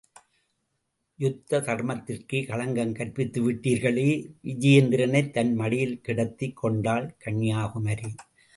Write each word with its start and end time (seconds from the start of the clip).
யுத்த 1.19 1.59
தர்மத்திற்கே 1.67 2.39
களங்கம் 2.45 2.95
கற்பித்துவிட்டார்களே! 2.99 4.07
விஜயேந்திரனைத் 4.43 5.31
தன் 5.31 5.53
மடியில் 5.55 5.97
கிடத்திக் 6.01 6.57
கொண்டாள் 6.57 7.09
கன்யாகுமரி! 7.25 8.11